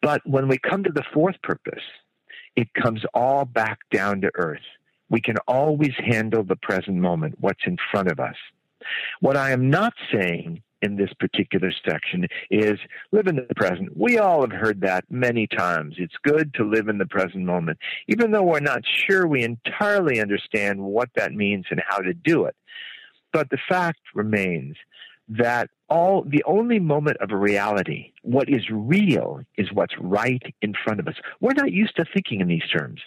[0.03, 1.83] But when we come to the fourth purpose,
[2.57, 4.61] it comes all back down to earth.
[5.09, 8.37] We can always handle the present moment, what's in front of us.
[9.21, 12.79] What I am not saying in this particular section is
[13.13, 13.97] live in the present.
[13.97, 15.95] We all have heard that many times.
[15.99, 20.21] It's good to live in the present moment, even though we're not sure we entirely
[20.21, 22.57] understand what that means and how to do it.
[23.33, 24.77] But the fact remains
[25.29, 31.01] that all the only moment of reality, what is real is what's right in front
[31.01, 31.15] of us.
[31.41, 33.01] We're not used to thinking in these terms.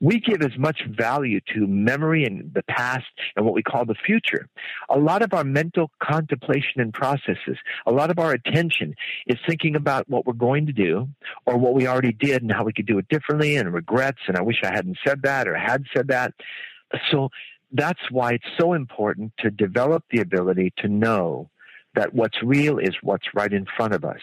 [0.00, 3.94] We give as much value to memory and the past and what we call the
[3.94, 4.48] future.
[4.88, 8.94] A lot of our mental contemplation and processes, a lot of our attention
[9.26, 11.08] is thinking about what we're going to do
[11.46, 14.36] or what we already did and how we could do it differently and regrets and
[14.36, 16.34] I wish I hadn't said that or had said that.
[17.10, 17.30] So
[17.72, 21.50] that's why it's so important to develop the ability to know
[21.94, 24.20] that what's real is what's right in front of us.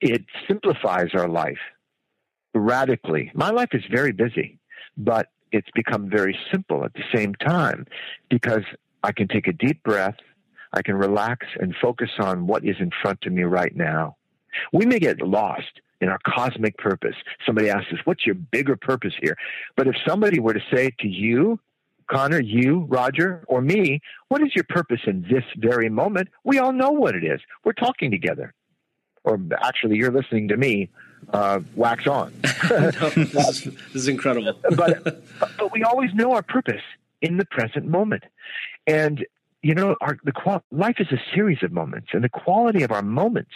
[0.00, 1.58] It simplifies our life
[2.54, 3.30] radically.
[3.34, 4.58] My life is very busy,
[4.96, 7.86] but it's become very simple at the same time
[8.28, 8.62] because
[9.02, 10.16] I can take a deep breath,
[10.72, 14.16] I can relax and focus on what is in front of me right now.
[14.72, 17.16] We may get lost in our cosmic purpose.
[17.44, 19.36] Somebody asks us, What's your bigger purpose here?
[19.76, 21.58] But if somebody were to say to you,
[22.10, 26.28] Connor, you, Roger, or me, what is your purpose in this very moment?
[26.42, 27.40] We all know what it is.
[27.64, 28.52] We're talking together.
[29.22, 30.88] Or actually, you're listening to me
[31.32, 32.32] uh, wax on.
[32.70, 34.58] no, this, is, this, is, incredible.
[34.76, 36.82] but but we always know our purpose
[37.22, 38.24] in the present moment,
[38.86, 39.26] and
[39.62, 42.90] you know, our the qual- life is a series of moments, and the quality of
[42.90, 43.52] our moments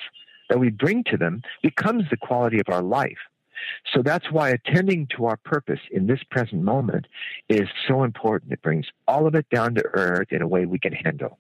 [0.49, 3.19] that we bring to them becomes the quality of our life.
[3.93, 7.07] So that's why attending to our purpose in this present moment
[7.49, 8.53] is so important.
[8.53, 11.39] It brings all of it down to earth in a way we can handle.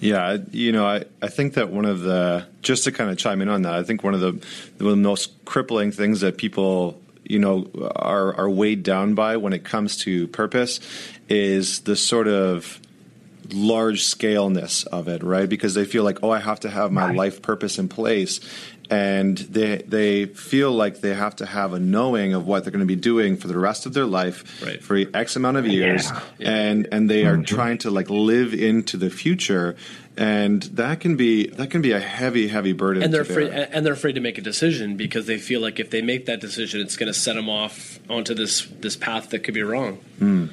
[0.00, 3.40] Yeah, you know, I, I think that one of the, just to kind of chime
[3.40, 4.44] in on that, I think one of the,
[4.78, 9.64] the most crippling things that people, you know, are, are weighed down by when it
[9.64, 10.80] comes to purpose
[11.28, 12.80] is the sort of
[13.52, 15.48] large scaleness of it, right?
[15.48, 17.16] Because they feel like, oh, I have to have my right.
[17.16, 18.40] life purpose in place
[18.92, 22.80] and they they feel like they have to have a knowing of what they're going
[22.80, 24.82] to be doing for the rest of their life right.
[24.82, 26.20] for X amount of years, yeah.
[26.38, 26.50] Yeah.
[26.50, 27.44] and and they are mm-hmm.
[27.44, 29.76] trying to like live into the future,
[30.18, 33.02] and that can be that can be a heavy heavy burden.
[33.02, 35.88] And they're afraid and they're afraid to make a decision because they feel like if
[35.88, 39.38] they make that decision, it's going to set them off onto this this path that
[39.38, 40.00] could be wrong.
[40.20, 40.50] Mm.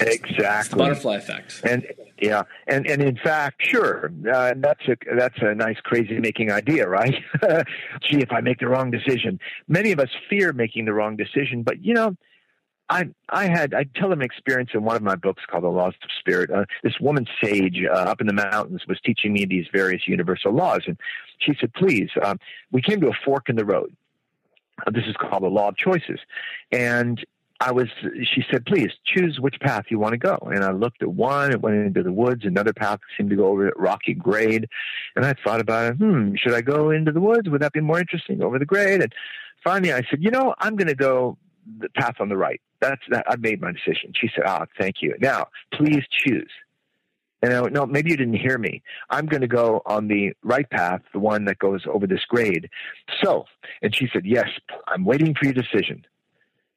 [0.00, 1.60] Exactly, butterfly effect.
[1.64, 1.86] And
[2.20, 6.88] yeah, and and in fact, sure, uh, that's a that's a nice crazy making idea,
[6.88, 7.14] right?
[8.02, 11.62] Gee, if I make the wrong decision, many of us fear making the wrong decision,
[11.62, 12.16] but you know.
[12.90, 15.92] I I had I tell them experience in one of my books called The Laws
[16.02, 16.50] of Spirit.
[16.50, 20.52] Uh, this woman sage uh, up in the mountains was teaching me these various universal
[20.52, 20.98] laws, and
[21.38, 22.38] she said, "Please, um,
[22.72, 23.94] we came to a fork in the road.
[24.86, 26.18] Uh, this is called the law of choices,
[26.72, 27.26] and
[27.60, 30.38] I was, she said, please choose which path you want to go.
[30.52, 32.44] And I looked at one, it went into the woods.
[32.44, 34.68] Another path seemed to go over a rocky grade.
[35.16, 37.48] And I thought about it, hmm, should I go into the woods?
[37.48, 39.02] Would that be more interesting over the grade?
[39.02, 39.12] And
[39.64, 41.36] finally I said, you know, I'm going to go
[41.80, 42.60] the path on the right.
[42.80, 43.24] That's that.
[43.28, 44.12] I made my decision.
[44.14, 45.14] She said, ah, thank you.
[45.20, 46.50] Now, please choose.
[47.42, 48.82] And I went, no, maybe you didn't hear me.
[49.10, 52.68] I'm going to go on the right path, the one that goes over this grade.
[53.22, 53.44] So,
[53.82, 54.48] and she said, yes,
[54.88, 56.04] I'm waiting for your decision.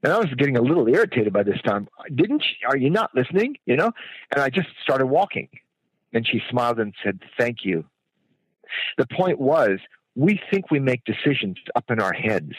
[0.03, 1.87] And I was getting a little irritated by this time.
[2.13, 3.57] Didn't she, are you not listening?
[3.65, 3.91] You know?
[4.31, 5.49] And I just started walking.
[6.13, 7.85] And she smiled and said, thank you.
[8.97, 9.79] The point was,
[10.15, 12.53] we think we make decisions up in our heads.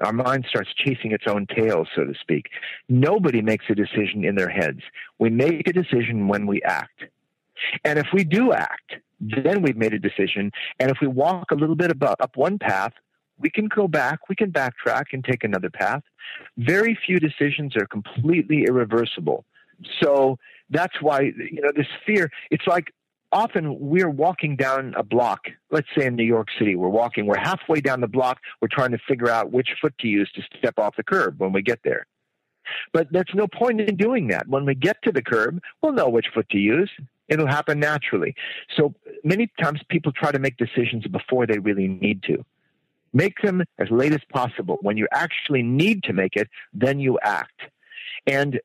[0.00, 2.46] Our mind starts chasing its own tail, so to speak.
[2.88, 4.80] Nobody makes a decision in their heads.
[5.18, 7.04] We make a decision when we act.
[7.84, 10.50] And if we do act, then we've made a decision.
[10.78, 12.92] And if we walk a little bit up one path,
[13.38, 16.02] we can go back, we can backtrack and take another path.
[16.56, 19.44] Very few decisions are completely irreversible.
[20.02, 20.38] So
[20.70, 22.92] that's why, you know, this fear, it's like
[23.32, 25.40] often we're walking down a block.
[25.70, 28.92] Let's say in New York City, we're walking, we're halfway down the block, we're trying
[28.92, 31.80] to figure out which foot to use to step off the curb when we get
[31.84, 32.06] there.
[32.92, 34.48] But there's no point in doing that.
[34.48, 36.90] When we get to the curb, we'll know which foot to use.
[37.28, 38.34] It'll happen naturally.
[38.76, 42.44] So many times people try to make decisions before they really need to.
[43.14, 44.76] Make them as late as possible.
[44.82, 47.60] When you actually need to make it, then you act.
[48.26, 48.60] And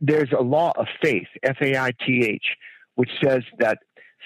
[0.00, 2.44] there's a law of faith, F A I T H,
[2.94, 3.78] which says that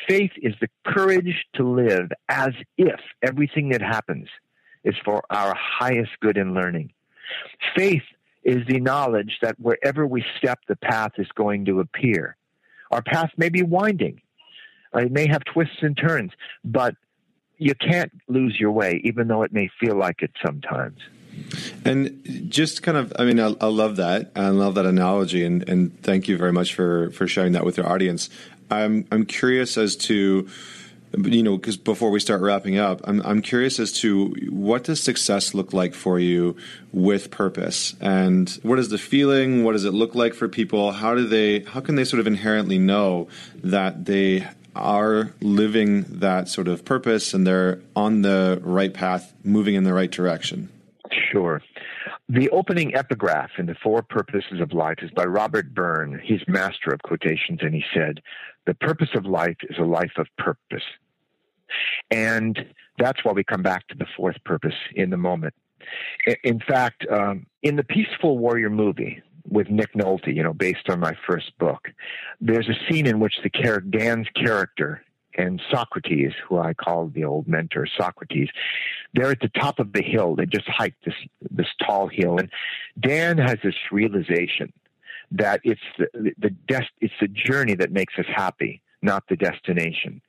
[0.08, 4.28] faith is the courage to live as if everything that happens
[4.84, 6.92] is for our highest good and learning.
[7.76, 8.04] Faith
[8.44, 12.36] is the knowledge that wherever we step, the path is going to appear.
[12.90, 14.22] Our path may be winding,
[14.94, 16.32] it may have twists and turns,
[16.64, 16.94] but
[17.58, 20.98] you can't lose your way, even though it may feel like it sometimes.
[21.84, 24.32] And just kind of, I mean, I, I love that.
[24.34, 27.76] I love that analogy, and, and thank you very much for for sharing that with
[27.76, 28.28] your audience.
[28.70, 30.48] I'm I'm curious as to
[31.16, 35.02] you know, because before we start wrapping up, I'm I'm curious as to what does
[35.02, 36.56] success look like for you
[36.92, 39.64] with purpose, and what is the feeling?
[39.64, 40.92] What does it look like for people?
[40.92, 41.60] How do they?
[41.60, 43.28] How can they sort of inherently know
[43.62, 44.46] that they
[44.78, 49.94] are living that sort of purpose and they're on the right path, moving in the
[49.94, 50.70] right direction?
[51.32, 51.62] Sure.
[52.28, 56.20] The opening epigraph in The Four Purposes of Life is by Robert Byrne.
[56.22, 58.20] He's master of quotations, and he said,
[58.66, 60.84] The purpose of life is a life of purpose.
[62.10, 62.58] And
[62.98, 65.54] that's why we come back to the fourth purpose in the moment.
[66.44, 71.00] In fact, um, in the Peaceful Warrior movie with Nick Nolte, you know, based on
[71.00, 71.88] my first book,
[72.40, 75.02] there's a scene in which the Dan's character
[75.36, 78.48] and Socrates, who I call the old mentor Socrates,
[79.14, 80.34] they're at the top of the hill.
[80.34, 81.14] They just hiked this
[81.50, 82.50] this tall hill, and
[82.98, 84.72] Dan has this realization
[85.30, 86.08] that it's the
[86.38, 90.20] the, the it's the journey that makes us happy, not the destination.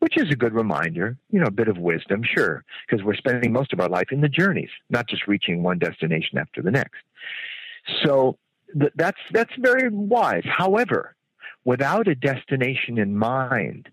[0.00, 3.52] Which is a good reminder, you know, a bit of wisdom, sure, because we're spending
[3.52, 7.02] most of our life in the journeys, not just reaching one destination after the next.
[8.02, 8.38] So
[8.78, 10.44] th- that's that's very wise.
[10.44, 11.14] However,
[11.64, 13.88] without a destination in mind,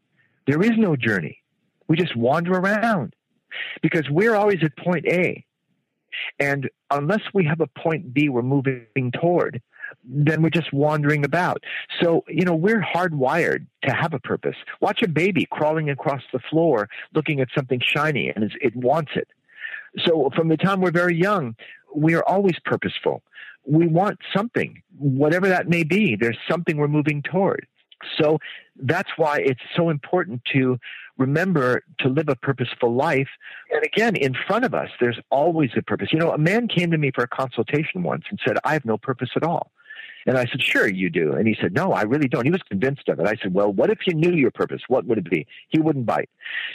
[0.48, 1.42] there is no journey.
[1.88, 3.16] We just wander around
[3.82, 5.46] because we're always at point A.
[6.40, 9.62] And unless we have a point B we're moving toward,
[10.04, 11.64] then we're just wandering about.
[12.02, 14.56] So, you know, we're hardwired to have a purpose.
[14.80, 19.28] Watch a baby crawling across the floor looking at something shiny and it wants it.
[20.06, 21.56] So, from the time we're very young,
[21.94, 23.24] we are always purposeful.
[23.66, 26.16] We want something, whatever that may be.
[26.16, 27.68] There's something we're moving toward.
[28.20, 28.40] So
[28.82, 30.80] that's why it's so important to
[31.18, 33.30] remember to live a purposeful life.
[33.72, 36.10] And again, in front of us, there's always a purpose.
[36.12, 38.86] You know, a man came to me for a consultation once and said, I have
[38.86, 39.72] no purpose at all.
[40.26, 41.34] And I said, Sure, you do.
[41.34, 42.46] And he said, No, I really don't.
[42.46, 43.28] He was convinced of it.
[43.28, 44.82] I said, Well, what if you knew your purpose?
[44.88, 45.48] What would it be?
[45.70, 46.30] He wouldn't bite.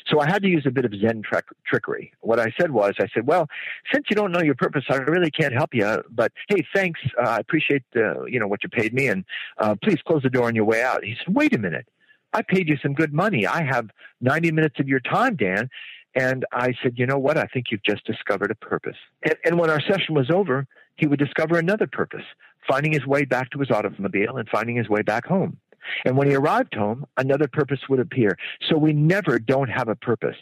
[0.06, 2.12] So I had to use a bit of Zen trick- trickery.
[2.20, 3.48] What I said was, I said, Well,
[3.92, 6.02] since you don't know your purpose, I really can't help you.
[6.10, 7.00] But hey, thanks.
[7.18, 9.24] Uh, I appreciate uh, you know what you paid me, and
[9.58, 11.04] uh, please close the door on your way out.
[11.04, 11.86] He said, Wait a minute.
[12.32, 13.46] I paid you some good money.
[13.46, 13.88] I have
[14.20, 15.70] 90 minutes of your time, Dan.
[16.14, 17.36] And I said, you know what?
[17.36, 18.96] I think you've just discovered a purpose.
[19.22, 22.24] And, and when our session was over, he would discover another purpose,
[22.66, 25.58] finding his way back to his automobile and finding his way back home.
[26.04, 28.36] And when he arrived home, another purpose would appear.
[28.68, 30.36] So we never don't have a purpose.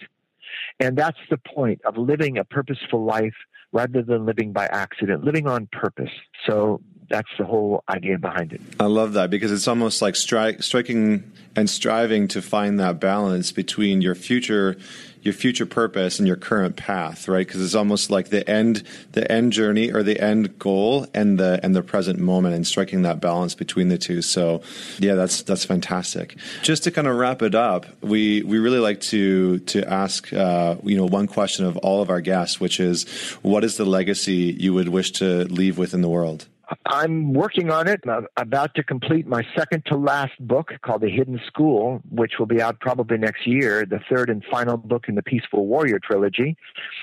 [0.81, 3.35] And that's the point of living a purposeful life
[3.73, 6.11] rather than living by accident, living on purpose.
[6.47, 8.61] So that's the whole idea behind it.
[8.79, 13.53] I love that because it's almost like stri- striking and striving to find that balance
[13.53, 14.77] between your future
[15.25, 17.47] your future purpose and your current path, right?
[17.47, 21.59] Because it's almost like the end, the end journey or the end goal and the
[21.63, 24.23] and the present moment, and striking that balance between the two.
[24.23, 24.63] So,
[24.99, 26.37] yeah, that's that's fantastic.
[26.63, 30.77] Just to kind of wrap it up, we we really like to to ask uh,
[30.85, 33.05] you know one question of all of our guests, which is,
[33.43, 36.47] what is the legacy you would wish to leave within the world?
[36.87, 38.01] I'm working on it.
[38.09, 42.47] I'm about to complete my second to last book called The Hidden School, which will
[42.47, 46.57] be out probably next year, the third and final book in the Peaceful Warrior trilogy.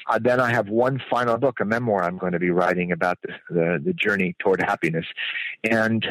[0.07, 3.19] Uh, then I have one final book, a memoir I'm going to be writing about
[3.21, 5.05] the, the, the journey toward happiness.
[5.63, 6.05] And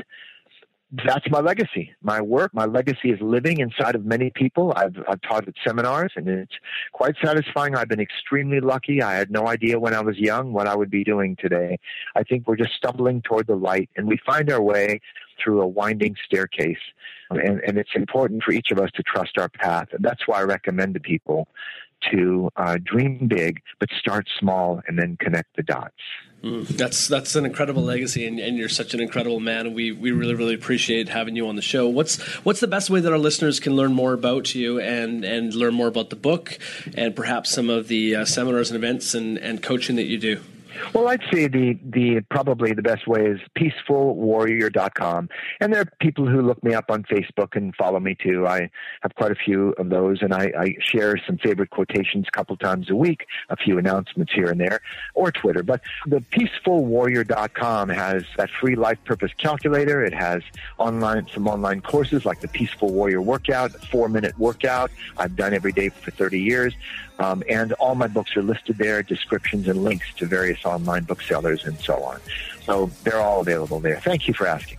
[0.92, 1.92] that's my legacy.
[2.02, 4.72] My work, my legacy is living inside of many people.
[4.74, 6.52] I've, I've taught at seminars and it's
[6.92, 7.76] quite satisfying.
[7.76, 9.00] I've been extremely lucky.
[9.00, 11.78] I had no idea when I was young what I would be doing today.
[12.16, 15.00] I think we're just stumbling toward the light and we find our way
[15.42, 16.76] through a winding staircase.
[17.30, 19.88] And, and it's important for each of us to trust our path.
[19.92, 21.46] And that's why I recommend to people
[22.12, 25.94] to uh, dream big, but start small and then connect the dots.
[26.42, 30.10] Mm, that's that's an incredible legacy, and, and, you're such an incredible man, we, we
[30.10, 31.86] really really appreciate having you on the show.
[31.86, 35.54] What's what's the best way that our listeners can learn more about you and and
[35.54, 36.58] learn more about the book,
[36.96, 40.40] and perhaps some of the uh, seminars and events and, and coaching that you do?
[40.94, 45.28] Well, I'd say the, the probably the best way is peacefulwarrior.com.
[45.60, 48.46] And there are people who look me up on Facebook and follow me too.
[48.46, 48.70] I
[49.02, 52.56] have quite a few of those, and I, I share some favorite quotations a couple
[52.56, 54.80] times a week, a few announcements here and there,
[55.14, 55.62] or Twitter.
[55.62, 60.04] But the peacefulwarrior.com has that free life purpose calculator.
[60.04, 60.42] It has
[60.78, 65.72] online some online courses like the Peaceful Warrior Workout, four minute workout I've done every
[65.72, 66.74] day for 30 years.
[67.20, 71.64] Um, and all my books are listed there, descriptions and links to various online booksellers
[71.64, 72.18] and so on.
[72.64, 74.00] So they're all available there.
[74.00, 74.78] Thank you for asking.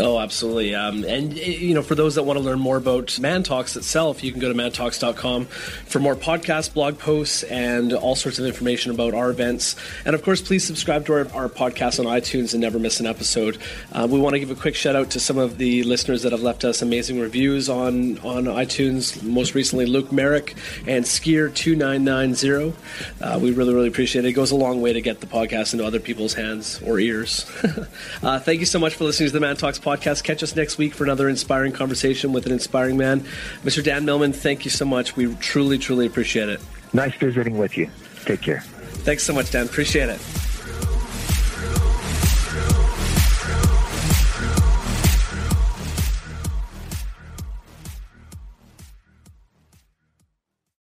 [0.00, 0.74] Oh, absolutely.
[0.74, 3.76] Um, and, eh, you know, for those that want to learn more about Man Talks
[3.76, 8.46] itself, you can go to mantalks.com for more podcasts, blog posts, and all sorts of
[8.46, 9.76] information about our events.
[10.06, 13.06] And of course, please subscribe to our, our podcast on iTunes and never miss an
[13.06, 13.58] episode.
[13.92, 16.32] Uh, we want to give a quick shout out to some of the listeners that
[16.32, 19.22] have left us amazing reviews on, on iTunes.
[19.22, 20.54] Most recently, Luke Merrick
[20.86, 22.74] and Skier2990.
[23.20, 24.28] Uh, we really, really appreciate it.
[24.28, 27.44] It goes a long way to get the podcast into other people's hands or ears.
[28.22, 30.24] uh, thank you so much for listening to the Man Talks podcast.
[30.24, 33.20] Catch us next week for another inspiring conversation with an inspiring man.
[33.64, 33.82] Mr.
[33.82, 35.16] Dan Millman, thank you so much.
[35.16, 36.60] We truly, truly appreciate it.
[36.92, 37.90] Nice visiting with you.
[38.24, 38.60] Take care.
[39.04, 39.66] Thanks so much, Dan.
[39.66, 40.49] Appreciate it.